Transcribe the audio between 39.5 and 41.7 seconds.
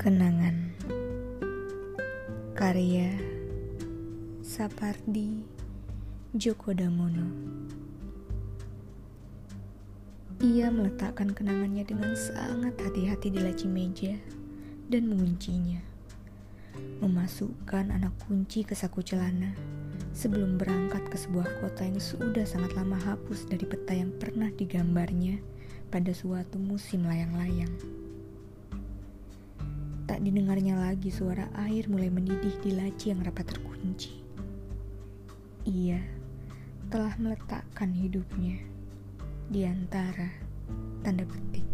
antara tanda petik.